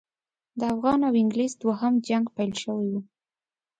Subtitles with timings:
[0.59, 3.01] د افغان او انګلیس دوهم جنګ پیل شوی وو.